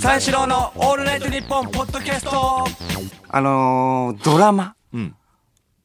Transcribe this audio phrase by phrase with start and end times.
[0.00, 2.64] 三四郎のオールナイトニッポンポッドキャスト
[3.28, 4.74] あのードラマ。
[4.94, 5.14] うん。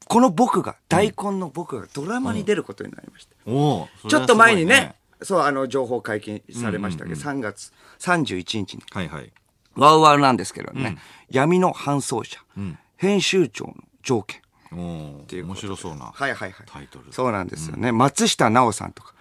[0.06, 3.34] この僕が、大根の僕がドラマに出ることになりました。
[3.46, 4.08] おお。
[4.08, 9.30] ちょっと前にね、そう、あの、情報解禁されましたけど、うん3月31日に、はいはい。
[9.74, 10.96] ワウワウなんですけどね、
[11.30, 14.40] 闇の搬送者、ん編集長の条件。
[14.72, 15.24] おお。
[15.30, 16.06] いう面白そうな。
[16.14, 16.66] はいはいはい。
[16.66, 17.92] タイトルそうなんですよね。
[17.92, 19.12] 松下奈緒さんとか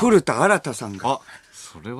[0.00, 1.20] 古田新太さんが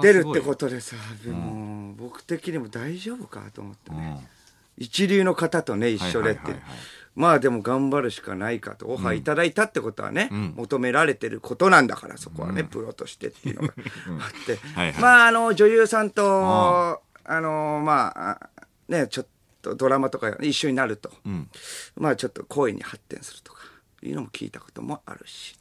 [0.03, 4.11] 出るってことでさ、でも、僕的にも大丈夫かと思ってうね。
[4.11, 4.29] ん。
[4.77, 6.53] 一流の方とね、一緒でってはいはい。
[6.53, 6.79] はいはい。
[7.17, 10.55] まあでも頑張るしかないかと、オファーいただいたってことはね、ん。
[10.57, 13.75] 求められてることなんだから、そこはね、プロとしてっていうのが
[14.25, 14.57] あって。
[14.75, 15.03] はいはい。
[15.03, 18.51] まああの、女優さんと、あの、まあ、あ
[18.89, 19.27] ね、ちょっ
[19.63, 21.51] とドラマとか一緒になると、うん。
[21.97, 23.58] まあちょっと恋に発展するとか、
[24.07, 25.57] いうのも聞いたこともあるし。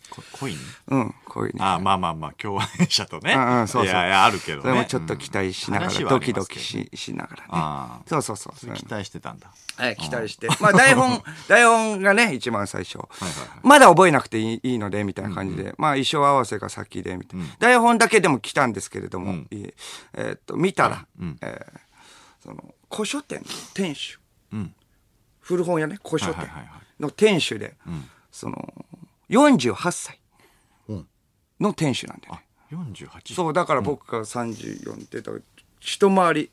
[0.88, 1.16] うん。
[1.60, 3.34] ああ、まあまあまあ、共演者とね。
[3.34, 4.62] うんうんそうそういやいや、あるけどね。
[4.64, 6.60] それもちょっと期待しながら、うんドキドキ。
[6.60, 8.54] ししながらねそうそうそう。
[8.54, 9.52] 話はありますけど期待してたんだ。
[9.78, 10.48] はい、期待して。
[10.60, 12.96] まあ、台本、 台本がね、一番最初。
[12.96, 13.32] いはいはい
[13.64, 15.74] まだ覚えなくていいいいので、みたいな感じで。
[15.78, 17.46] まあ、衣装合わせが先で、みたいな。
[17.60, 19.74] 台本だけでも来たんですけれども、いい
[20.14, 21.80] えーっと、見たら、うんえー
[22.44, 24.20] その、古書店の店主、
[24.54, 24.74] うん。
[25.42, 28.74] 古本屋ね、古書店はいはいはいはいの店主で、んその、
[29.30, 30.20] 48歳
[30.88, 31.08] うん
[31.60, 32.46] の店主なんだよね。
[32.96, 33.34] 48。
[33.34, 35.44] そう、だから僕が34って、だから
[35.80, 36.50] 一回り、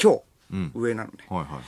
[0.00, 0.20] 今
[0.52, 1.16] うん日、上なのね。
[1.28, 1.62] はいはいはい。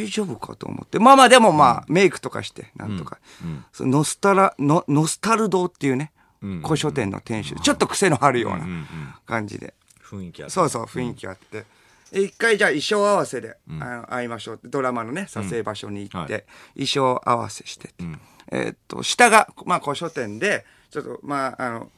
[0.00, 0.98] 大丈夫かと思って。
[0.98, 3.18] まあまあでもまあ、メイクとかして、なんとか。
[3.42, 8.66] うんそのノスタラ、ノノスタル堂っていうね、うん古書店の店主で、ちょっと癖のあるような
[9.26, 9.74] 感じで。
[10.04, 10.50] 雰囲気ある。
[10.50, 11.64] そうそう、雰囲気あって。
[12.12, 16.44] で一回じゃあ衣装合わせで、あの会いましょうって、ドラマのね、撮影場所に行って、はい。
[16.74, 18.04] 衣装合わせしてて。
[18.04, 18.20] ん。
[18.50, 21.90] えーっと、下が、まあ古書店で、ちょっと、まあ、あの、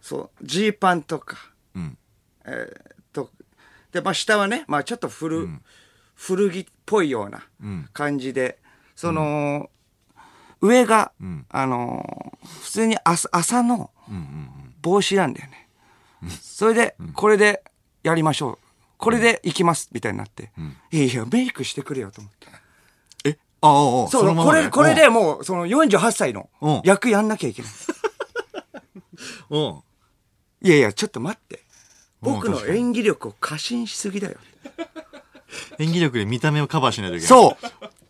[0.00, 1.36] そう、ジーパンとか、
[1.74, 1.98] うん。
[2.44, 3.30] えーっと、
[3.90, 5.48] で、まあ下はね、まあちょっと古、
[6.14, 7.88] 古着っぽいようなうん。
[7.92, 8.58] 感じで、
[8.94, 9.68] その、
[10.60, 11.44] 上が、ん。
[11.48, 13.90] あのー普通に朝朝の
[14.80, 15.68] 帽子なんだよね。
[16.40, 17.62] それで、これで
[18.02, 18.58] やりましょう。
[19.00, 20.52] これで行きます、みたいになって。
[20.92, 22.46] いやいや、メイクしてくれよと思って。
[23.30, 23.38] え？
[23.62, 23.70] ああ、
[24.02, 27.70] ああ、そう、のままこれ、これでもう、その48歳のうん役やんなきゃいけない。
[29.50, 29.62] うん。
[29.62, 29.80] うん。
[30.62, 31.60] いやいや、ちょっと待って。
[32.20, 34.36] 僕の確かに演技力を過信しすぎだよ。
[35.80, 37.28] 演技力で見た目をカバーしないといけない。
[37.28, 37.56] そ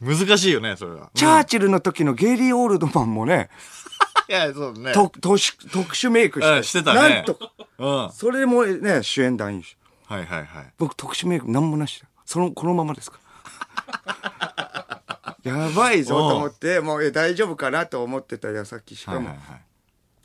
[0.00, 0.05] う。
[0.05, 1.11] 難しいよね、それは。
[1.15, 3.49] チャーチルの時のゲイリー・オールドマンもね、
[4.29, 6.56] いや、そうねと特殊特殊メイクして。
[6.56, 7.53] うんしてたねなんとか。
[7.79, 7.97] うん。
[8.06, 9.77] はそれもね、主演男優賞。
[10.19, 10.72] いはいはい。
[10.78, 15.03] 僕特殊メイクなんもなしだよその、このままですから。
[15.43, 19.60] やばいぞと思って、もうえ大丈夫かなと思ってた矢先、しかも、はいはいはい。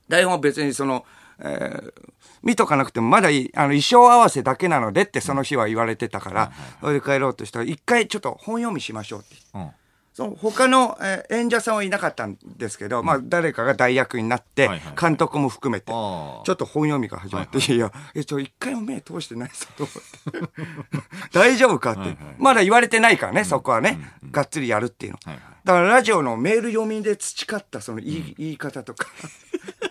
[0.10, 1.06] 台本は別にその、
[1.40, 1.94] えー
[2.46, 9.36] 見とかなくてもまだいい、あの、衣装合わせだけなのでってその日は言われてたから、それで帰ろうとしたら、一回ちょっと本読みしましょうって。
[9.56, 9.72] うん。
[10.16, 17.78] その他の、えー演者さんはいなかったんですけど、まあ誰かが代役になって監督も含めて、ちあょーっと本読みが始まって、いやい。
[17.80, 21.30] や、え、ちょ、一回も目通してないぞと思って。
[21.38, 24.00] 大丈夫かって、まだ言われてないからね、そこはね、
[24.32, 25.20] がっつりやるっていうの。
[25.66, 29.08] だからラジオのメール読みで培ったその言い,、言い方とか。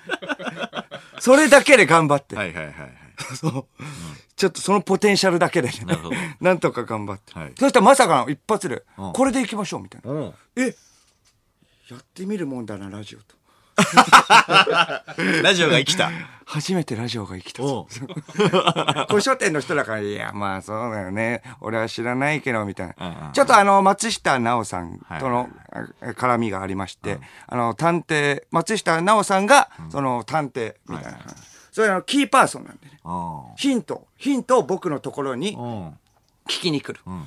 [1.20, 2.34] それだけで頑張って。
[2.36, 3.36] はいはいはいはい。
[3.36, 3.66] そう
[4.36, 5.98] ちょっとそのポテンシャルだけでね、な
[6.50, 7.38] なんとか頑張って。
[7.38, 10.10] はいそしたらまさかの一発で、うんこれでいきましょうみたいな。
[10.10, 10.34] うん。
[10.56, 10.74] え
[11.90, 13.36] やってみるもんだな、ラジオと。
[15.42, 16.10] ラジオが生きた。
[16.46, 17.62] 初めてラジオが生きた
[19.08, 21.42] 古書店の人だから、いや、まあそうだよね。
[21.60, 23.20] 俺は知らないけど、みたいうんうんう。
[23.20, 31.18] なんちょっとあの、松下奈緒さんとのあ絡みがありまして、あの、探偵、松下奈緒さんが、その探偵、みたいな。
[31.74, 33.00] それあの、キーパーソンなんでね。
[33.02, 35.56] あヒント、ヒントを僕のところに。
[35.56, 37.00] 聞きに来る。
[37.04, 37.22] うんうん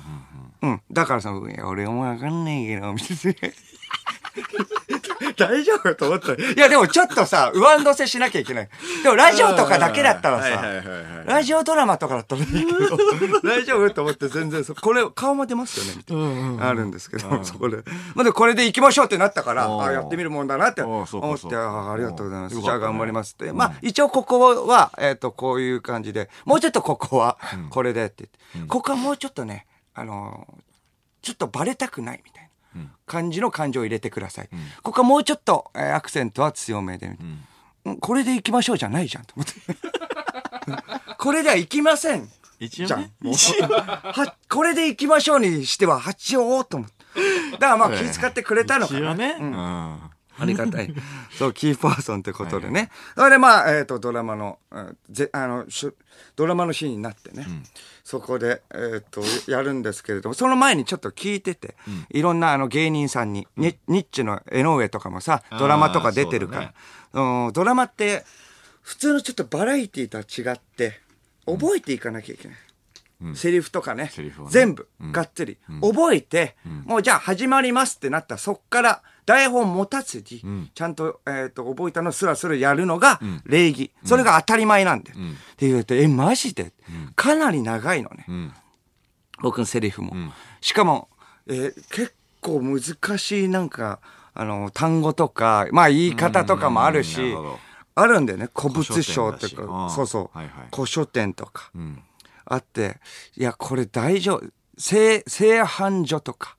[0.62, 0.82] うん。
[0.90, 3.48] だからさ、いや俺もわかんないけど、みたいな。
[5.38, 6.34] 大丈夫と思った。
[6.34, 8.68] いや、でもちょっとさ、上乗せしなきゃいけない。
[9.02, 10.62] でもラジオとかだけだったらさ、
[11.26, 12.98] ラジオドラマとかだったらいいけど、
[13.42, 16.16] 大丈夫と思って全然そ、これ、顔も出ますよね、みたい
[16.56, 16.68] な。
[16.68, 17.78] あるんですけど、そこで。
[18.14, 22.60] まあ、でこれで行きましょうってなったから、あやってみるもんだなってお思って、あありがとうございます。
[22.60, 23.52] じゃあ頑張りますって。
[23.52, 27.38] まあ、一応ここは、えっと、こういう感じで、もうちょっとここは、
[27.70, 28.28] これでって
[28.66, 30.62] ここはもうちょっとね、あのー、
[31.22, 32.47] ちょっとバレたくないみたいな。
[33.06, 34.48] 感じの感情を入れてください。
[34.82, 37.06] ここはもうちょっと、えーアクセントは強めで
[37.84, 39.54] うんこれで行きましょうじゃないじゃんと思って。
[41.18, 42.28] これでは行きません。
[42.60, 43.72] じゃん一応ね。。
[43.72, 46.96] は、これで行きましょうにしては八王と思って。
[47.52, 49.14] だからまあ気遣ってくれたのかな。
[49.14, 49.36] ね。
[49.40, 50.00] うん。
[50.38, 50.94] ありがたい。
[51.38, 52.90] そう、キーパーソンってことでね。
[53.16, 55.96] それでまあ、えっ、と、ドラマの、うんぜあの、しゅ
[56.36, 57.46] ドラマのシーンになってね。
[58.04, 61.76] そこで、えっ、と、やるんですけれども、その前にちょっと聞いてて、
[62.10, 66.72] いろんなあの芸人さんに、ニニッチの江上とかもさ、ドラマとか出てるか
[67.12, 68.24] ら、うんドラマって、
[68.82, 71.00] 普通のちょっとバラエティーとは違って、
[71.46, 72.58] 覚えていかなきゃいけない。
[73.34, 74.12] セリフとかね。
[74.16, 74.32] ね。
[74.48, 86.72] 全部、がっつり、覚えて、もうじゃあ始まりますってなったらそっから台本持たずに、ちゃんと,、えー、と覚えたのスラスラやるのが礼儀、それが当たり前なんだよ、って言われてえマジで、
[87.14, 88.54] かなり長いのね、ん。
[89.42, 90.14] 僕のセリフも、
[90.62, 91.10] しかも、
[91.46, 93.98] えー結構難しいなんか
[94.32, 97.34] あの単語とかまあ言い方とかもあるし、
[97.96, 98.48] あるんだよね。
[98.56, 99.62] 古物商とか。
[99.62, 99.90] うん。
[99.90, 100.68] そうそう、はいはい。
[100.72, 102.02] 古書店とか、ん。
[102.46, 103.00] あって
[103.36, 104.46] いやこれ大丈夫。
[104.78, 106.56] 製製版所とか、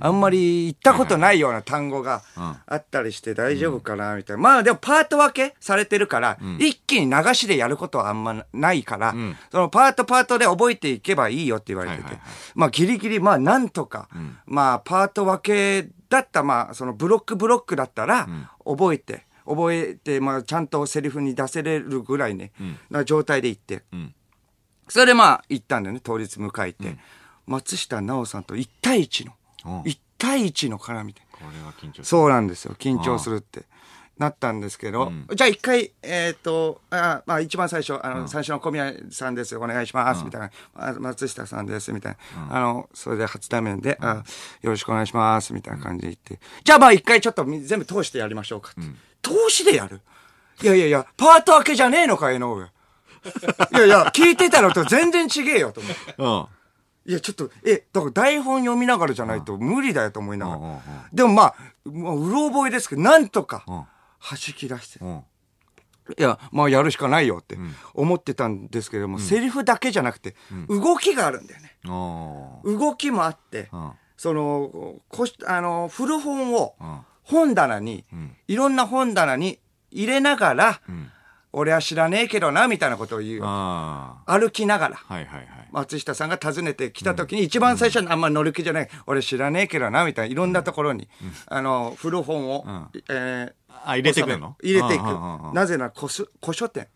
[0.00, 2.56] あんまり言ったことないような単語がうん。
[2.66, 9.36] あったりして大丈夫かなみたいな、まあでもパート分けされてるから、一気に流しでやることはあんまないから、ん。
[9.50, 12.18] そのパートパートで覚えていけばいいよって言われてて、
[12.54, 14.08] まあギリギリまあなんとか、
[14.46, 18.28] まあパート分けだったまあそのブロックブロックだったら
[18.64, 22.52] 覚えて、覚えて、まあ、ちゃんとセリフに出せれるぐらいね、
[22.90, 24.14] な状態で行って、ん。
[24.88, 26.96] それでまあ行ったんだよね当日迎えて、
[27.46, 31.20] 松下奈緒さんと1対1の、うん1対1の絡みで。
[31.32, 32.04] これは緊張する。
[32.04, 32.74] そうなんですよ。
[32.78, 33.64] 緊張するって。
[34.18, 39.56] なったんですけど、じゃあ一回えっ、とあまあ一番最初あの、最初の小宮さんです。
[39.56, 40.50] お願いします、みたいな。
[40.74, 41.92] あ松下さんです。
[41.92, 44.22] みたいな、あのそれで初対面で、あ
[44.60, 45.52] よろしくお願いします。
[45.52, 48.80] みたいな感じで言って、じゃあまあ一回ちょっとみ全部通してやりましょうかって、
[49.22, 50.00] 通しでやる？
[50.62, 52.60] いやいやいやパート分けじゃねえのか江上。
[52.60, 56.14] いやいや聞いてたのと全然違えよと思って。
[56.18, 56.46] うん
[57.04, 60.58] いや、ちょっと、え、だから台本読みながらじゃないと無理だよと思いながら。
[60.58, 60.80] うんうんうん。
[61.12, 61.54] でもまあ、
[61.84, 63.86] まあ、うろ覚えですけど、なんとか、ん弾
[64.56, 65.00] き出して。
[65.00, 65.24] うん。
[66.18, 67.56] いや、まあやるしかないよって
[67.94, 70.34] 思ってたんですけれども、セリフだけじゃなくて、
[70.68, 71.76] 動きがあるんだよね。
[71.88, 73.92] お動きもあって、ん。
[74.16, 77.04] その、こしあの、古本をん。
[77.22, 78.04] 本棚に、
[78.48, 79.60] いろんな本棚に
[79.90, 80.80] 入れながら、
[81.54, 83.40] 俺は知らねえけどな、みたいなことを言う。
[83.44, 84.96] あ歩きながら。
[85.08, 91.08] あはいはいはい松下さんが訪ねてきた時に、一番最初にあんま乗る気じゃない、俺知らねえけどな、みたいな、いろんなところに、
[91.46, 92.64] あの、古本を、
[93.10, 93.52] えー
[93.84, 94.56] あ入れてくるの？
[94.62, 95.54] 入れていくうんうんうんうん。
[95.54, 96.88] なぜなら古書、店。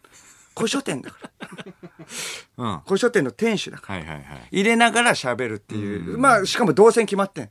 [0.55, 1.31] 古書店だから。
[2.58, 3.99] うんは古書店の店主だから。
[3.99, 6.17] いはいはい入れながら喋るっていう。
[6.19, 7.49] まあ、しかも動線決まってん。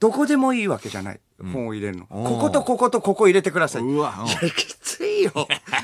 [0.00, 1.20] どこでもいいわけじゃない。
[1.52, 2.06] 本を入れるの。
[2.06, 3.82] こことこことここ入れてください。
[3.82, 5.32] うわうんいや、きついよ。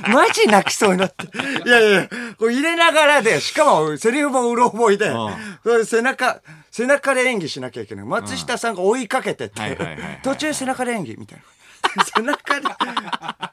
[0.08, 1.26] マジ泣きそうになって。
[1.66, 2.08] いやいや、
[2.38, 6.40] こう入れながらで、しかもセリフもうろ覚えで背中、
[6.70, 8.04] 背中で演技しなきゃいけない。
[8.04, 11.44] 松下さんが追いかけてって途中背中で演技みたいな。
[12.16, 12.66] 背中で、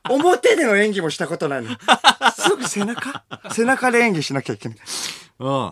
[0.09, 1.69] 表での演技もしたことないの。
[2.35, 3.23] すぐ背中？
[3.51, 4.77] 背中で演技しなきゃいけない。
[5.39, 5.71] うん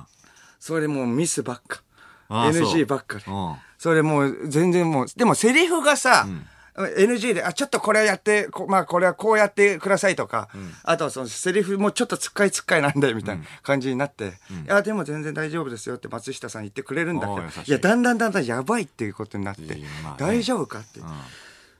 [0.59, 1.81] それでもうミスばっか。
[2.29, 3.55] NG ばっかでうん。
[3.77, 6.27] それもう全然もう、でもセリフがさ、
[6.75, 10.47] NG で、あ、ちょっとこれやって、こまあこれはこうやってくださいとか、
[10.83, 14.33] あとはそのセリフもちょっとつっかいつっかいなんで、みたいな感じになって、
[14.65, 17.43] いや、でも全然大丈夫ですよって松下さん言ってくれるんだけどい。
[17.65, 19.81] いや、だんだんだんだんやばいっていうことになってね、
[20.17, 21.01] 大丈夫かって。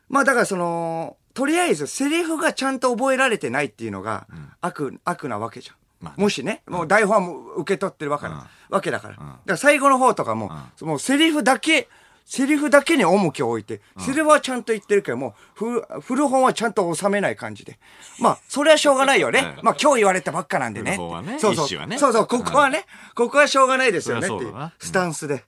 [0.09, 4.27] まあだからその、とりあえずセリフがちゃんと覚えられてないっていうのが
[4.61, 5.75] 悪、悪なわけじゃん。
[5.99, 8.27] まあねもしね、もう台本はもう受け取ってるわけ,、
[8.69, 9.15] わけだから。
[9.15, 11.89] だから最後の方とかも、もうセリフだけ、
[12.25, 17.79] セリフだけに重きを置いて、セリフはちゃんと言ってるけども、ふ古本はちゃんと収めない感じで。
[18.19, 19.39] まあ、それはしょうがないよね。
[19.39, 20.91] はいまあ、今日言われたばっかなんでね。
[20.91, 20.97] ね
[21.39, 21.87] そうそう。
[21.87, 22.85] ねそうそう、ここはね、
[23.15, 25.43] ここはしょうがないですよねっていうスタンスで。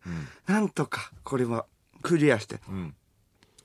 [0.47, 1.65] なんとか、これは
[2.01, 2.55] クリアして。
[2.55, 2.95] ん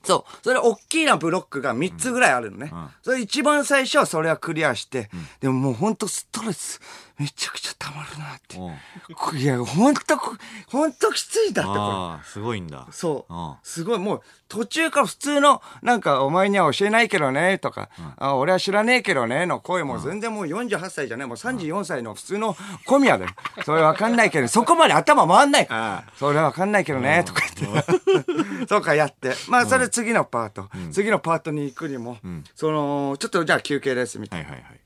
[0.07, 0.39] そう。
[0.43, 2.67] それ大きなブロックが3つぐらいあるのね。
[2.67, 5.11] んそれ一番最初はそれはクリアして、
[5.41, 6.81] でももうほんとストレス
[7.19, 8.59] めちゃくちゃ溜まるなって。
[8.59, 8.75] うん
[9.15, 10.37] こいや、ほんとこ、
[10.69, 12.25] ほんときついんだって、これ。
[12.29, 13.55] すごいんだそううん。
[13.63, 23.27] すごい、もう途中から普通の、なんか、お前には教えないけどね、とか、あ俺は知らねえけどね、の声も全然もう48歳じゃねえ、もう34歳の普通の小宮で。
[23.65, 26.05] それわかんないけど、そこまで頭回んないからあ。
[26.19, 27.43] それわかんないけどね、とか。
[28.69, 29.35] そうかやって。
[29.49, 30.69] まあ、それ次のパート。
[30.93, 32.19] 次のパートに行くにも、
[32.55, 34.51] その、ちょっとじゃあ休憩です、みたいな。
[34.51, 34.81] はいはいはい。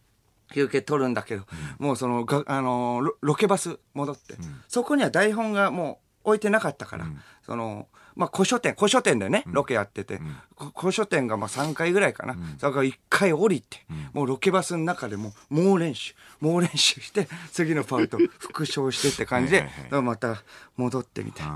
[0.52, 1.44] 休憩取るんだけど、
[1.78, 4.34] もうそのが、あのーロロケバス戻って、
[4.68, 7.06] そこには台本がも置いてなかったから、
[7.42, 10.20] その、まあ、古書店、古書店でね、ロケやってて、
[10.54, 12.36] こ古書店がまあ3回ぐらいかな。
[12.58, 19.68] だから1回降りて、もうロケバスの中でもう猛練習、猛練習して、 次のパート復唱してって感じで
[20.02, 20.42] また
[20.76, 21.46] 戻ってみたい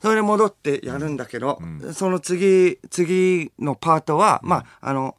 [0.00, 1.60] それで戻ってやるんだけど、
[1.92, 5.16] その次、次のパートは、まあ、あの、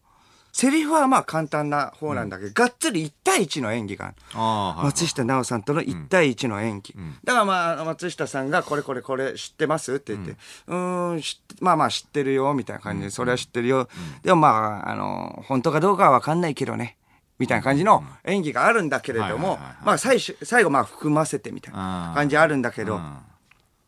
[0.51, 4.83] セリフはまあ簡単な方なんだけど、がっつり1対1の演技がある。
[4.85, 6.95] 松下奈緒さんとの1対1の演技。
[7.23, 10.35] だからまあ、松下さんがこれこれこれ知ってますって言って、
[10.67, 13.87] うーん、知ってまあまあ知ってるよ、みたいな感じで、それは知ってるよ。
[14.23, 16.97] でもまあ、あの、本当かどうかはわかんないけどね。
[17.37, 23.17] みたいな感じの演技があるんだけれどもまあ最初、最後まあ含ませてみたいな感じあるんだけど、うん。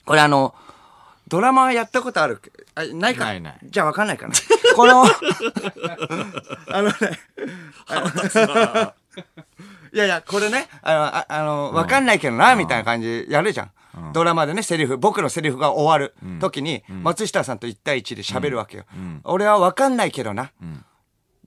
[0.05, 0.55] これあの、
[1.31, 2.41] ドラマやったことある
[2.75, 4.33] あないかないないじゃあわかんないかな。
[4.75, 5.05] この、
[6.67, 6.95] あのね、
[9.93, 13.71] いやいや、これね、あの、ああの、わかんないけどな、みたいな感じでやるじゃん。
[14.11, 18.83] ドラマでね、セリフ、僕のセリフが終わる時に、松下さんと1対1で喋るわけよ。
[19.23, 20.51] 俺はわかんないけどな。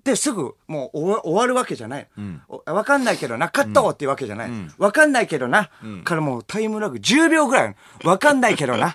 [0.02, 2.08] で、すぐ、もう終わるわけじゃない。
[2.48, 4.50] おわかんないけどな、カットっていうわけじゃない。
[4.78, 5.68] わかんないけどな。
[6.04, 7.76] からもうタイムラグ10秒ぐらい。
[8.02, 8.94] わかんないけどな。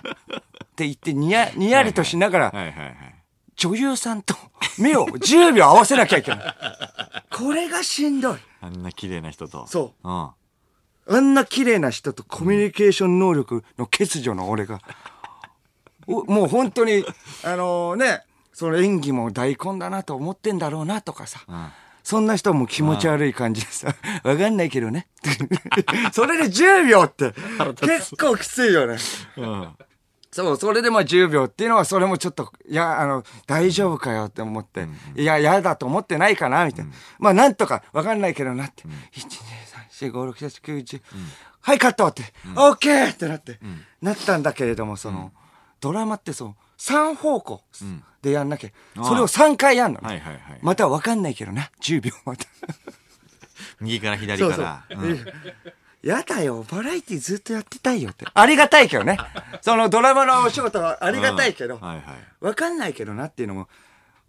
[0.80, 2.54] って言って、にや、にやりとしながら。
[3.56, 4.34] 女優さんと
[4.78, 6.54] 目を10秒合わせなきゃいけない。
[7.30, 8.38] これがしんどい。
[8.62, 9.66] あんな綺麗な人と。。
[9.66, 10.30] そううん。
[11.08, 14.80] あんな綺麗な人とコミュニケーション能力の欠如の俺が。
[16.06, 17.04] お もう本当に、
[17.44, 18.22] あのね、
[18.52, 21.40] その演技も大根だなと思ってんだろうなとかさ。
[21.40, 21.72] ん
[22.02, 23.94] そんな人も気持ち悪い感じでさ、
[24.24, 25.06] わかんないけどね。
[26.12, 27.34] それで10秒って
[27.82, 28.96] 結構きついよね。
[29.36, 29.68] うん。
[30.32, 36.92] そう、それでまあ10秒っていうのは、それもちょっと、いや、あの、大丈夫かよって思って、いや、嫌だと思ってないかな、みたいな。
[37.18, 38.84] まあ、なんとか、わかんないけどなって。
[38.84, 41.02] 1、2、3、4、5、6、7、9、10。
[41.62, 42.22] はい、カットって、
[42.56, 43.58] オッケーってなって、
[44.00, 45.32] なったんだけれども、その、
[45.80, 47.62] ドラマってそう、3方向
[48.22, 48.70] でやんなきゃ。
[49.02, 50.00] それを3回やんの。
[50.00, 50.58] はいはいはい。
[50.62, 52.46] またわかんないけどな、10秒また。
[53.80, 54.84] 右から左そうから。
[54.90, 55.18] そう。
[56.02, 58.26] やだよ、バラエティずっとやってたいよって。
[58.32, 59.18] ありがたいけどね。
[59.62, 62.04] そのドラマのお仕事はありがたいけど、はいはい。
[62.40, 63.68] わかんないけどなっていうのも、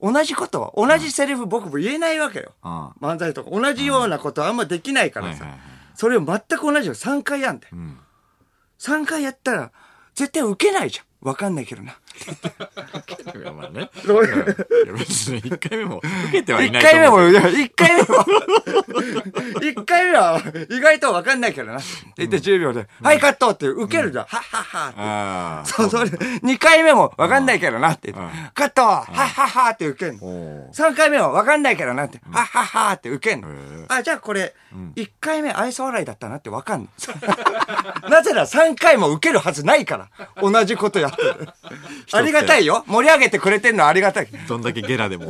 [0.02, 2.54] 同じことは、同じセリフ僕も言えないわけよ。
[2.64, 3.52] うん漫才とか。
[3.52, 5.60] 同じようなことはあんまできないからさはいはいはい。
[5.96, 6.94] それを全く同じよ。
[6.94, 7.68] 3回やんで。
[7.68, 7.98] ん
[8.80, 9.72] 3回やったら、
[10.16, 11.28] 絶対受けないじゃん。
[11.28, 11.96] わかんないけどな。
[13.54, 13.90] まあね。
[14.98, 17.34] 別に一回目も受けてはい一ないと思う。
[17.34, 18.08] 回目も、一回目も、
[19.62, 21.80] 一回目は意外とわかんないけどな。
[21.80, 24.26] って言って10秒で、はい、カットって受けるじゃん。
[24.26, 25.72] はっはっはって。
[25.72, 28.14] そう、それ、2回目もわかんないけどなって
[28.54, 30.26] カットはっはっはって受けんの。
[30.26, 33.86] おー3回目はわかんないけどなって、はっはっはって受けんのへえ。
[33.90, 34.54] あ、じゃあこれ、
[34.96, 36.88] 1回目愛想笑いだったなってわかんの。
[38.10, 40.10] なぜなら3回も受けるはずないから。
[40.42, 41.50] 同じことやってる。
[42.12, 42.84] ありがたいよ。
[42.88, 44.28] 盛り上げてくれてんのありがたい。
[44.48, 45.28] どんだけゲラでも。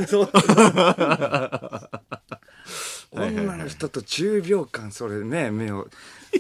[3.12, 5.88] 女の人と10秒間それね、目を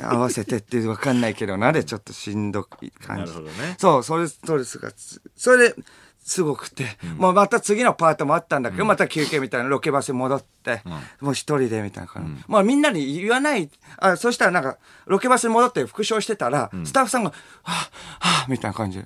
[0.02, 3.32] 合わせてってわかんないけどなでちょっとしんどい感じ。
[3.34, 3.76] なるほどね。
[3.78, 5.76] そう、それストレスがつ、それで、
[6.24, 6.86] すごくて、
[7.18, 10.82] もうまた次のパートもあったんだけど、また休憩みたいなロケバスに戻って、
[11.20, 17.72] もう一人でみたいな感じ、まあみんなに言わない、あ、そしたらなんか、ロケバスに戻って復唱してたら、スタッフさんが、はぁ、
[18.20, 19.00] はぁ、みたいな感じ。
[19.00, 19.06] で、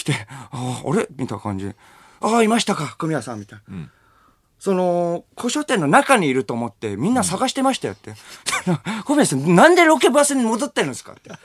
[0.00, 1.06] 来て、ああ、あれ？
[1.16, 1.66] みたいな感じ。
[1.66, 1.76] で、
[2.20, 3.88] ああ、いましたか、小宮さん、みたいな。
[4.58, 8.14] その、古書店の中にいると思って、みんな探してましたよって。
[9.04, 11.30] 小宮さん、なんでロケバスに戻ってるんですかって。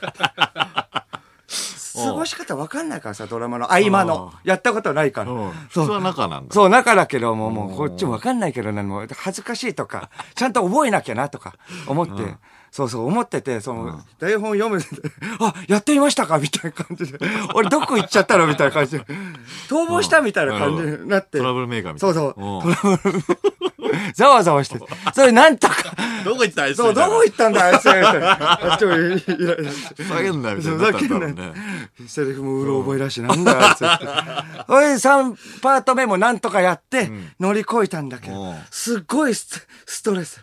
[1.96, 3.72] 過ごし方わかんないからさ、ドラマの。
[3.72, 4.34] 合間の。
[4.44, 5.32] やったことないから。
[5.32, 5.34] う。
[5.34, 5.52] ん。
[5.70, 6.54] そ普通は中なんだ。
[6.54, 9.00] そう、中だけども、もうこっちもわかんないけどな、も。
[9.02, 11.54] う恥ずかしいとか、ちゃんと覚えなきゃなとか
[11.86, 12.36] 思って、
[12.70, 14.86] そうそう思ってて、その、台本読むで、
[15.40, 16.38] あ、やってみましたか？
[16.38, 17.18] みたいな感じで、
[17.54, 18.46] 俺どこ行っちゃったの？
[18.46, 19.04] みたいな感じで、
[19.68, 21.38] 逃亡したみたいな感じになって。
[21.38, 22.14] トラブルメーカーみたいな。
[22.14, 22.58] そうそう。
[22.70, 23.24] んトラブル。
[24.14, 24.78] ざわざわして。
[25.14, 25.74] それなんとか。
[26.24, 27.88] どこ行ったあいつそう、どこ行ったんだ、あいつ。
[27.88, 29.08] あっちもイライ
[29.64, 30.04] ラして。
[30.04, 31.42] 下げんなみたいになったんだ。
[32.08, 34.06] セリフもうろ覚えだし、なんだ、あいつって。
[34.66, 40.42] それで3パート目もなんとかやって、乗り越えたんだけうんど、すっごいスストレス。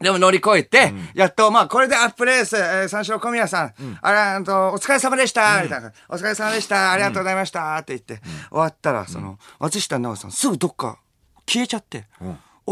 [0.00, 5.92] うんでも乗り越えて、やっと、まあ、これでアップレース、えー三四郎小宮さん、あれ、あの、お疲れ様でした、みたいな。
[6.08, 10.98] お疲れ様でした、ありがとうございました、って言って、終わったら、その、松下奈緒さん、すぐどっか
[11.46, 12.24] 消えちゃって、あ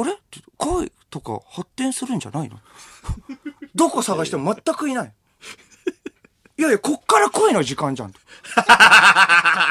[0.04, 0.12] れ？
[0.12, 2.56] って声とか発展するんじゃないの？
[3.74, 5.12] どこ探しても全くいない。
[6.56, 8.14] いやいや、こっから恋の時間じゃん。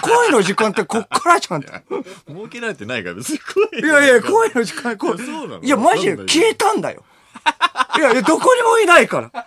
[0.03, 1.61] 恋の時間ってこっからじゃん。
[1.61, 1.65] い
[2.29, 3.81] 儲けられてないから別に怖い。
[4.03, 7.03] やいや、恋の時間、こいやそうなのいや、マジで消えたんだよ。
[7.97, 9.45] いやいや、どこにもいないから。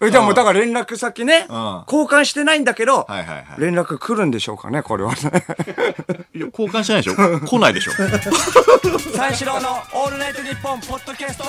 [0.00, 1.42] え じゃあもうだから連絡先ね、ん。
[1.42, 3.44] 交換してないんだけど、はいはいはい。
[3.58, 5.18] 連絡来るんでしょうかね、これはね。
[6.34, 7.40] いや、交換してないでしょ。
[7.40, 7.92] 来ないでしょ。
[9.14, 11.44] 三四郎のオールナイトニッポンポッドキャスト。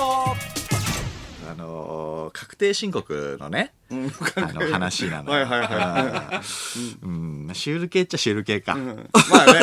[1.50, 3.94] あのー確定申告のね、あ
[4.52, 5.46] の話なのよ。
[5.46, 6.42] はいはいは
[7.02, 8.74] うん、シュール系っちゃシュール系か。
[8.74, 9.60] まあね、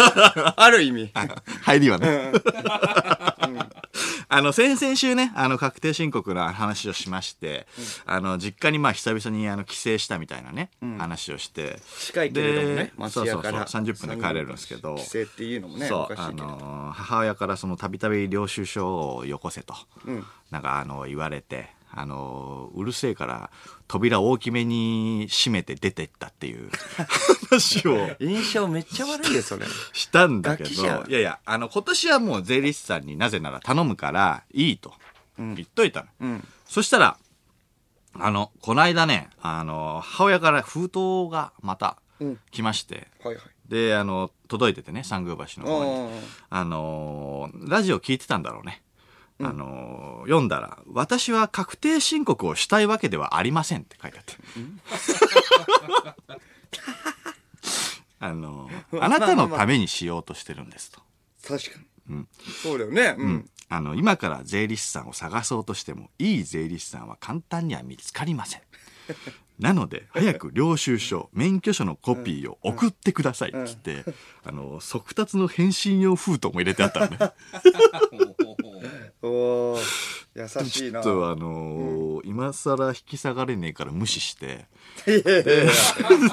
[0.55, 1.11] ある意味。
[1.61, 2.31] 入りはね。
[4.33, 7.67] あの、先々週ね、あの、確定申告の話をしまして、
[8.05, 11.81] あの、実家にまあ、久々にあの、帰省したみたいなね、話をして。
[11.99, 13.65] 近いけれどもねそうそうそう、屋から。
[13.65, 14.95] 30分で帰れるんですけど。
[14.95, 16.13] 帰省っていうのもね、そう。
[16.15, 19.73] あの母親からそのたびたび領収書をよこせと、
[20.09, 23.51] んなんかあの言われてあのうるせえから
[23.91, 26.69] 扉大きめに閉めて出てったっていう
[27.49, 29.65] 話を 印象めっちゃ悪いよ、それ。
[29.91, 34.93] したんだけどいやいやあの今年はもう税理士さんになぜなら頼むからいいと
[35.37, 36.47] 言っといたの、うん。
[36.65, 37.17] そしたら
[38.13, 43.43] あのこの間ねあの母親から封筒がまたうん来まして、はいはい。
[43.67, 46.13] であの届いててね三宮橋の方に。
[46.13, 48.81] うんあのーラジオ聞いてたんだろうね。
[49.43, 54.33] あのー読んだら、私は確定申告をしたいわけではありませんって書いてあって。
[58.19, 61.01] あのーあなたのためにしようとしてるんですと。
[61.47, 61.85] 確かに。
[62.09, 62.27] うん
[62.61, 63.15] そうだよね。
[63.17, 63.49] ううんん。
[63.69, 68.61] あの、今から税理士さんを探そうとしても、いい税理士さんは簡単には見つかりません。
[69.61, 73.65] なので、早く領収書、免許証のコピーを送ってくださいって言
[74.01, 74.11] って、
[74.43, 77.17] あの、速達の返信用封筒も入れてあったのね。
[79.21, 79.79] おー
[80.33, 81.03] 優しいな。
[81.03, 84.65] ちょっとあのー今更引き下がれねえから無視して。
[85.07, 85.71] いやいやいや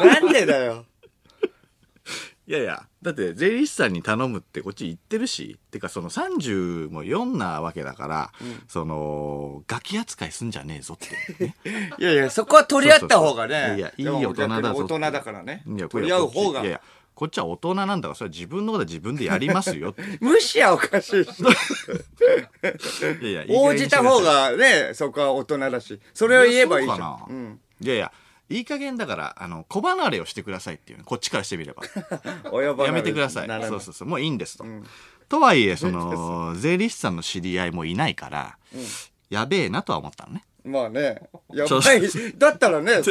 [0.20, 0.84] なんでだよ。
[2.48, 8.32] いやいや、だって税理士さんに頼むってこっち言ってるし、てかその30も4なわけだから、
[8.66, 11.56] その、ガキ扱いすんじゃねえぞって、ね。
[12.00, 13.54] いやいや、そこは取り合った方がね。
[13.54, 15.90] やいやいい大人だぞ大人だからねいや。
[15.90, 16.72] 取り合う方がいやい。
[16.72, 16.80] や、
[17.14, 19.94] こっちは大人なんだから、それは自分のことは自分でやりますよ。
[20.22, 21.42] 無視はおかしいし。
[23.20, 26.00] いやいや、応じた方がね、そこは大人だし。
[26.14, 27.60] それを言えばいいじゃん。
[27.82, 28.10] いやいや、
[28.50, 31.82] いい加減だから、あの、小離れをしてくださいっていうねこっちからしてみれば。
[32.84, 33.48] やめてください。
[33.66, 34.08] そうそうそう。
[34.08, 34.64] もういいんですと。
[35.28, 38.56] とはいえ、その、税理士さんの知り合いもいないから、
[39.28, 40.44] やべえなとは思ったのね。
[40.64, 41.20] まあね。
[41.52, 42.02] やばい。
[42.36, 43.10] だったらね、そ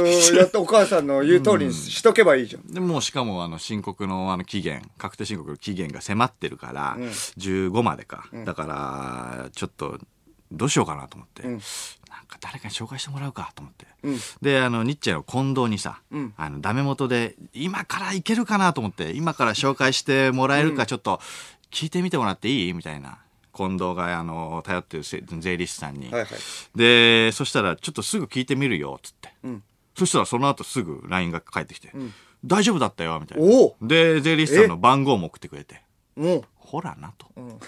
[0.00, 2.66] のやってお母さんの言う通りにしとけばいいじゃん。
[2.72, 6.96] でもうしかも、あの、申告の、あの、期限、確定申告の期限が迫ってるから、
[7.38, 8.28] 15までか。
[8.44, 9.98] だから、ちょっと、
[10.52, 11.42] どうしようかなと思って。
[11.42, 11.58] なん
[12.26, 13.86] か誰かに紹介してもらうかと思って。
[14.02, 21.20] うんで、あの、ニッチェの近藤にさ、んあの、ダメ元で、今からいけるかなと思って、今から紹介してもらえるか、ちょっと、
[21.70, 23.18] 聞いてみてもらっていいみたいな。
[23.54, 26.10] 近藤が、あの、頼ってるせ税理士さんに。
[26.10, 26.30] はいはい。
[26.76, 29.28] で、そしたら、ちょっとすぐ聞いてみるよ、つって。
[29.46, 29.62] ん
[29.96, 31.92] そしたら、その後すぐ LINE が返ってきて、
[32.44, 33.46] 大丈夫だったよ、みたいな。
[33.82, 35.82] で、税理士さんの番号も送ってくれて。
[36.68, 37.26] ほらなと。
[37.36, 37.58] うん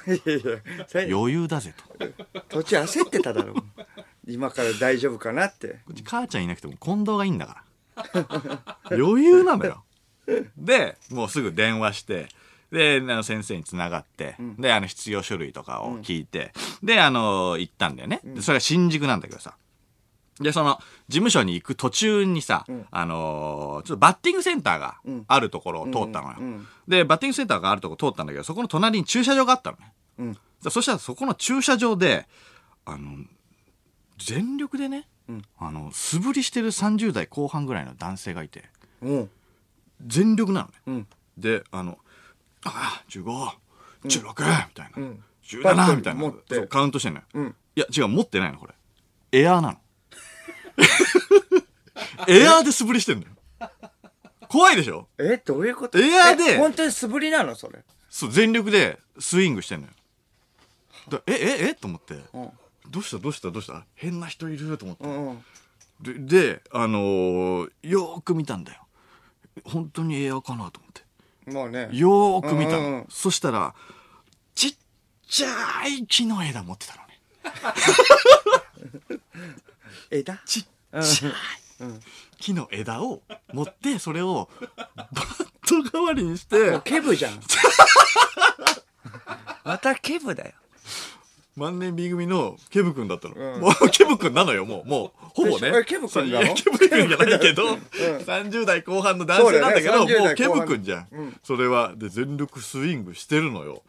[0.95, 2.07] 余裕だぜと。
[2.51, 3.55] 途中焦ってただろ。
[4.27, 5.79] 今から大丈夫かなって。
[5.87, 8.77] こっち母ちゃんいなくても近藤がいいんだから。
[8.91, 9.83] 余裕なのよ。
[10.59, 12.29] で、もうすぐ電話して、
[12.71, 18.21] で、あの先生につながって、で、あの必要書類とかを聞いて、で、あの、行ったんだよね。
[18.23, 19.57] でそれが新宿なんだけどさ。
[20.41, 24.97] で、その、事務所に行く途中にさ、あのーちょっとバッティングセンターが
[25.29, 26.39] あるところを通ったのよ。
[26.41, 29.93] んで、バッティングセンターがあるところ通ったんだけど、そこの隣に駐車場があったのね。
[30.19, 32.29] うんそしたらそこの駐車場で、
[32.85, 33.25] あの、
[34.19, 38.69] 全力でね、んあの、素振りしてる30代後半ぐらいの男性がいて、
[39.01, 39.29] も
[40.07, 40.73] 全力なのね。
[40.87, 41.07] うん
[41.39, 41.99] で、あの、
[42.65, 43.25] あ、15、
[44.05, 45.03] 16、みたいな。
[45.03, 46.21] ん17バットみたいな。
[46.21, 47.25] 持ってそうカウントしてんのよ。
[47.35, 48.75] うんいや、違う、持ってないの、これ。
[49.33, 49.79] エアーなの。
[52.29, 53.33] エアーで素振りしてんのよ。
[54.49, 55.09] 怖いでしょ？
[55.19, 55.25] う。
[55.33, 55.99] え、どういうこと？
[55.99, 57.85] エアーでえ本当に素振りなのそれ？
[58.09, 59.93] そう、全力でスイングしてんのよ。
[61.09, 61.75] だえ、え、え？
[61.75, 62.15] と思って。
[62.33, 62.51] うん。
[62.91, 63.19] どうした？
[63.19, 63.51] どうした？
[63.51, 63.85] どうした？
[63.95, 64.77] 変な人いる？
[64.79, 65.05] と思って。
[65.05, 65.45] うんうん。
[66.01, 66.15] で、
[66.55, 68.87] であのーよーく見たんだよ。
[69.65, 71.03] 本当にエアーかなと思って。
[71.53, 71.89] まあね。
[71.97, 72.79] よーく見たの。
[72.79, 73.75] うんうんうんそしたら、
[74.55, 74.75] ちっ
[75.29, 77.21] ちゃい木の枝持ってたのね。
[80.11, 80.41] 枝？
[80.47, 81.33] ちっちゃい
[82.39, 83.23] 木の枝を
[83.53, 84.49] 持って、それを
[84.97, 87.41] バット代わりにしてケブじゃん。
[89.65, 90.53] またケブだよ。
[91.57, 93.35] 万年 B 組のケブ君だったの。
[93.35, 94.89] うんもうケブ君なのよ、もう。
[94.89, 95.73] もう、ほぼね。
[95.81, 96.47] えケブ君なの？
[96.47, 97.75] いやケブ君じゃないけど、
[98.25, 101.93] 30代後半の男性なんだけど、ねもうケ30代後半ブ君じゃん,、うんそれは。
[101.97, 103.83] で、全力スイングしてるのよ。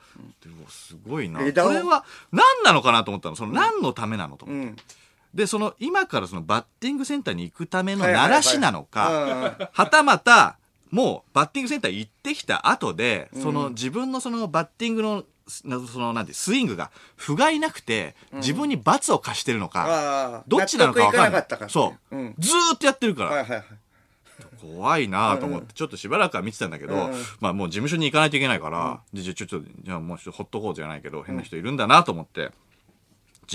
[0.44, 1.40] でもすごいな。
[1.40, 3.36] これは何なのかなと思ったの。
[3.36, 4.84] その何のためなのと思って。
[5.34, 5.38] うん。
[5.38, 8.30] で、その、今からそのバッティングセンターに行くためのはいはいはい。
[8.30, 10.58] 鳴らしなのか、はたまた、
[10.92, 15.24] もうバッティングセンター行ってきた後で、その自分のそのバッティングの、
[15.64, 21.46] なそのなんて、スイングが不甲斐なくて、自分に罰を課してるのか、どっちなのか分かんない。
[21.70, 22.36] そう、うん。
[22.38, 23.64] ずーっとやってるから、
[24.62, 27.12] 怖いなと思って、ちょっとしばらくは見てたんだけど、うん。
[27.40, 32.52] まあもう事務所に行かないといけないから、でじゃあちょっと、じゃあもうちょっとほっとこうじゃないけど、変な人いるんだなと思って、事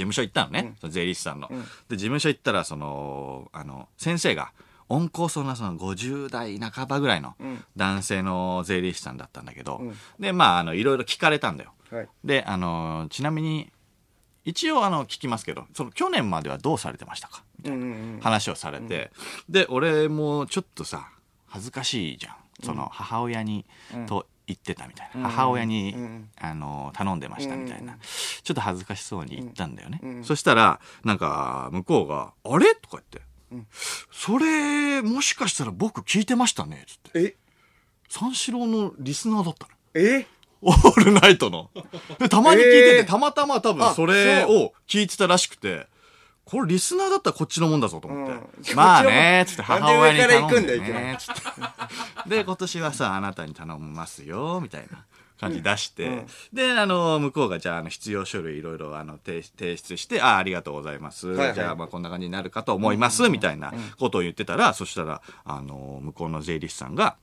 [0.02, 1.48] 務所行ったのね、その税理士さんの。
[1.88, 4.52] で、事務所行ったら、その、あの、先生が、
[4.88, 7.34] 温厚そうなその50代半ばぐらいの
[7.76, 9.82] 男性の税理士さんだったんだけど、
[10.20, 11.72] で、まあ、あの、いろいろ聞かれたんだよ。
[11.90, 12.08] はい。
[12.24, 13.72] で、あの、ちなみに、
[14.44, 17.42] 一応あの、聞きますけど、その去年まではどうされてましたか？
[17.58, 19.10] みたいな話をされて、
[19.48, 21.08] で俺もちょっとさ
[21.48, 22.36] 恥ずかしいじゃん。
[22.62, 23.66] その母親に、
[24.06, 26.28] と言ってたみたいな、母親に、うん。
[26.40, 27.98] あの頼んでましたみたいな、うん。
[27.98, 33.66] ちょっと恥ずかしそうに言ったんだよね、そしたらなんか向こうが「あれ?」とか言って、
[34.12, 37.22] それもしかしたら僕聞いてましたね」つって。
[37.22, 37.36] え？
[38.08, 39.72] 三四郎のリスナーだったの。
[39.94, 40.26] え？
[40.62, 41.70] オールナイトの。
[42.18, 43.06] で、たまに聞いてて、えー。
[43.06, 45.86] たまたま多分あそれを聞いてたらしくて、
[46.46, 48.32] これリスナーだったらこっちのもんだぞと思って。
[48.32, 51.42] うん まあね、つって母親に頼んでね、つって。
[52.30, 55.04] で、今年はさ、あなたに頼みますよ、みたいな。
[55.38, 61.28] 感じ出して、うんで、あの、向こうが、じゃあ、あの、必要書類いろいろ、あの、提提出して、ああ、ありがとうございます。
[61.28, 67.16] はいはいじゃあ、まあ、こんな感じになるかと思います、みたいなことを言ってたら、そしたら、あの、向こうの税理士さんが、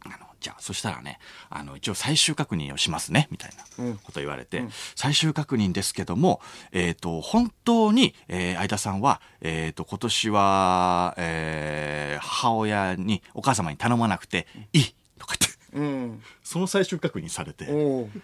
[0.00, 1.18] あの、じゃあ、そしたらね、
[1.50, 3.64] あの、一応最終確認をしますね、みたいな
[4.04, 4.62] こと言われて、
[4.94, 18.10] 最終確認ですけども、えっ、と、本当に、えー、相田さんは、えっ、と、今年は、えー、母親に、お母様に頼まなくていい、とか言って、うんその最終確認されて、おう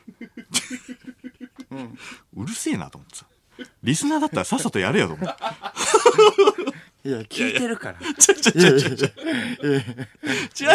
[2.36, 3.26] うるせえなと思ってさ。
[3.82, 5.42] リスナーだったらさっさとやれよと思って。
[7.04, 9.08] いや聞いてるからちょちょちょちょちょ。
[9.66, 9.78] 違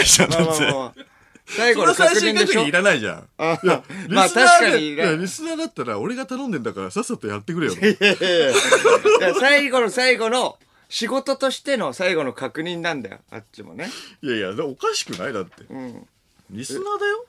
[0.02, 1.06] うじゃん、まあだって。
[1.48, 2.64] 最後の確認でしょ？
[2.64, 3.30] いらないじゃん。
[3.38, 7.80] あいや、まあ確かでにいらいやリスナーだったら俺が頼んでんだからさっさとやってくれよと。
[7.80, 8.52] いやいやい
[9.22, 13.20] や最後の最後の仕事としての最後の確認なんだよ。
[13.32, 13.90] あっちもね。
[14.22, 15.64] いやいや、おかしくないだって。
[15.70, 16.08] うん。
[16.50, 17.26] リスナーだよ。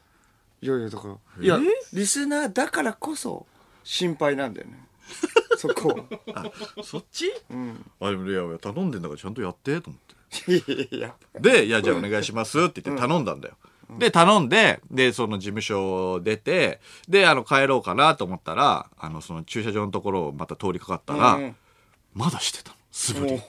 [0.60, 1.14] いやいやだから。
[1.40, 1.60] いや
[1.92, 3.46] リスナーだからこそ
[3.84, 4.84] 心配なんだよね。
[5.56, 6.52] そこは。
[6.84, 7.32] そっち？
[7.50, 7.84] うん。
[8.00, 10.52] あ、でもいやいや、頼んでんだからちゃんとやって、と思って。
[10.52, 13.56] いやいやで、いや、じゃあお願いしますって言って頼んだんだよ。
[13.98, 21.56] で、頼んで、で、その事務所出て、で、あの、帰ろうかなと思ったら、あの、その駐車場のところをまた通りかかったら、うん
[22.14, 22.76] まだしてたの。
[22.90, 23.40] 素振り。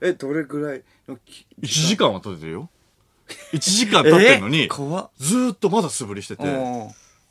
[0.00, 0.82] えどれぐらい？
[1.08, 2.68] のき1時間は経ってるよ。
[3.52, 6.90] 1時間経ってるのに え、怖っずーっとまだ素振りしてて、うん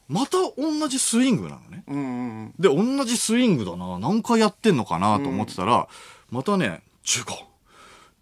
[0.10, 1.84] また同じスイングなのね。
[1.88, 2.02] うんう
[2.48, 3.98] んで、同じスイングだな。
[4.00, 5.88] 何回やってんのかなと思ってたら、
[6.30, 7.24] またね、15、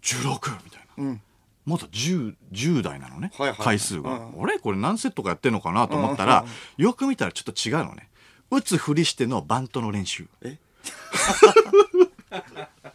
[0.02, 1.04] 16みたいな。
[1.04, 1.22] うん
[1.64, 6.44] まだ 10, 10代なのね、はいはい回数が、うんあれこれ何セットかやってんのかなと思ったら、
[6.76, 8.08] よく見たらちょっと違うのね。
[8.50, 10.26] 打つふりしてのバントの練習。
[10.42, 10.58] え？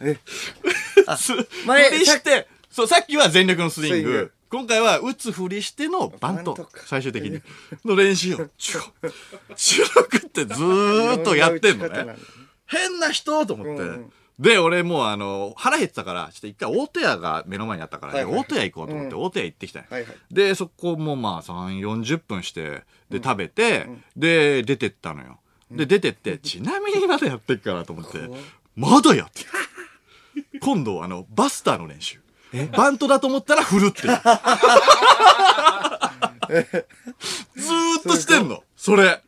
[0.00, 0.18] え？
[1.66, 4.32] 前ふりして、そう、さっきは全力のスイング。
[4.50, 6.68] 今回は打つふりしてのバント。
[6.86, 7.42] 最終的に。
[7.84, 8.38] の練習を。
[8.38, 8.50] 15
[9.54, 12.16] 16 ってずーっとやってんのね。
[12.66, 14.18] 変な人と思って。
[14.38, 25.38] うんで、俺もうあの、腹減ってたから、ちょっと一回大戸屋が目の前にあったから、はいはい大戸屋行こうと思って、うん大戸屋行ってきたよはいはいで、そこもまあ3、40分して、で、食べて、で、出てったのよ。
[25.70, 28.18] で、出てって、ちなみにまだやってっかなと思って、
[28.76, 29.48] まだやってる。
[30.62, 32.20] 今度、あの、バスターの練習。
[32.76, 34.02] バントだと思ったら振るって。
[34.08, 34.18] ずー
[38.00, 38.62] っとしてんの。
[38.76, 39.20] それ。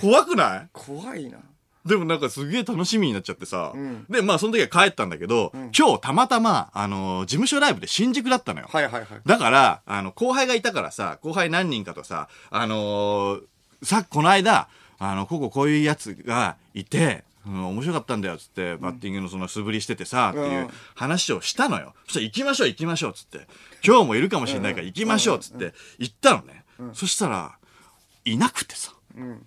[0.00, 0.68] 怖くない？
[0.72, 1.38] 怖いな
[1.84, 3.72] でもなんかすげえ楽しみになっちゃってさ。
[3.74, 8.68] んで、まあその時は帰ったんだけど、今日たまたま、あの、事務所ライブで新宿だったのよ。
[8.70, 13.42] はいはいはいだから、あの、後輩がいたからさ、後輩何人かとさ、あのー
[13.82, 14.68] さ、この間、
[14.98, 21.94] あの、こここういうやつがいて、うん、面白かったんだよ、つって、バッティングのその素振りしててさ、っていう話をしたのよ。
[22.04, 23.48] そしたら行きましょう、行きましょう、つって。
[23.84, 26.64] 今日もいるかもしれないから行きましょう、つって、行ったのね。
[26.94, 27.56] そしたら、
[28.24, 28.92] いなくてさ。
[29.18, 29.44] ん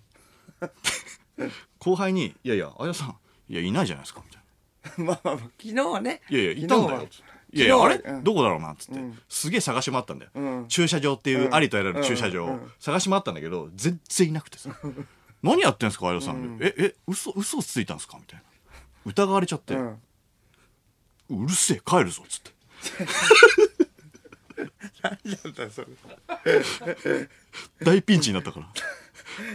[1.86, 3.16] 後輩に、いやいや、あやさん、
[3.48, 5.12] いや、いないじゃないですか、みたいな。
[5.12, 6.20] まあまあまあ昨日はね。
[6.28, 7.08] いやいや、いたんだよ。
[7.52, 10.66] いやいや、あれ、どこだろうなっつって、すげえ探し回ったんだよ、うん。
[10.66, 11.54] 駐車場っていう、うん。
[11.54, 12.72] ありとあらゆる駐車場を、うん。
[12.80, 14.70] 探し回ったんだけど、全然いなくてさ。
[15.44, 16.58] 何やってんすか、あやさん。
[16.58, 16.74] で。
[16.76, 18.44] え、え、嘘、嘘ついたんすかみたいな。
[19.04, 19.98] 疑われちゃって、う
[21.30, 22.50] うんるせえ、帰るぞ、つって。
[25.06, 25.10] な
[25.50, 25.88] んだそれ。
[27.80, 28.72] 大ピンチになったから。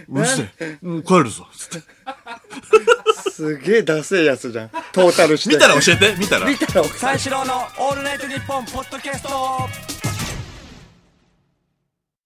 [0.09, 3.31] うるせえ、うん帰るぞ、つって。
[3.31, 4.69] すげえダセえやつじゃん。
[4.91, 5.55] トータルして。
[5.55, 6.15] 見たら教えて。
[6.17, 6.47] 見たら。
[6.47, 9.29] 見たら三四郎のオールナイトニッポンポッドキャスト。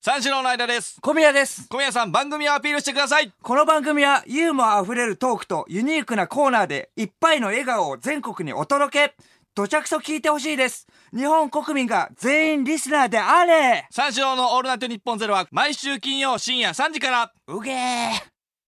[0.01, 0.99] 三四郎の間です。
[1.01, 1.67] 小宮です。
[1.67, 3.33] 小宮さん番組をアピールしてください。
[3.41, 9.15] この番組はユーモアあふれるトークとユニークなコーナーでいっぱいの笑顔を全国にお届け
[9.55, 10.85] どちゃくそ聞いてほしいです。
[11.15, 13.87] 日本国民が全員リスナーであれ。
[13.89, 17.31] 三四郎のオールナイトニッポンゼロは毎週金曜深夜3時から。
[17.47, 18.34] うげー